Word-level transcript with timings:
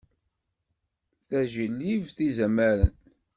Tajlibt 1.27 2.17
izamaren. 2.27 2.93